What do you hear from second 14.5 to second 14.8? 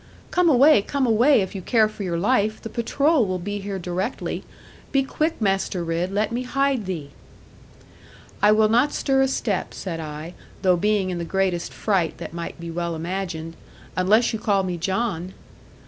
me